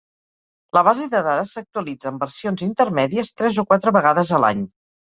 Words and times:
La 0.77 0.81
base 0.87 1.05
de 1.11 1.21
dades 1.27 1.53
s'actualitza 1.59 2.11
amb 2.13 2.25
versions 2.27 2.67
intermèdies 2.71 3.33
tres 3.43 3.63
o 3.67 3.71
quatre 3.71 3.99
vegades 4.03 4.37
a 4.41 4.45
l'any. 4.47 4.69